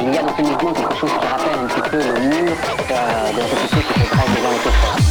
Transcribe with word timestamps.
Il 0.00 0.12
y 0.12 0.18
a 0.18 0.22
dans 0.22 0.36
ce 0.36 0.42
mouvement 0.42 0.72
quelque 0.72 0.96
chose 0.96 1.10
qui 1.20 1.26
rappelle 1.26 1.58
un 1.62 1.66
petit 1.66 1.90
peu 1.90 1.96
le 1.98 2.20
mur 2.20 2.52
euh, 2.90 3.32
de 3.32 3.38
la 3.38 3.48
société 3.48 3.94
qui 3.94 4.00
se 4.00 4.06
grève 4.06 4.36
devant 4.36 4.50
les 4.50 5.03